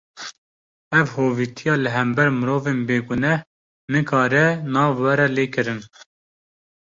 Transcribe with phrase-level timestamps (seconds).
[0.99, 3.39] Ev hovîtiya li hember mirovên bêguneh,
[3.91, 5.79] nikare nav were lê kirin